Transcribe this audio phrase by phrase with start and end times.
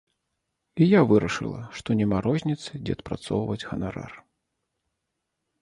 [0.85, 4.11] І я вырашыла, што няма розніцы, дзе адпрацоўваць ганарар.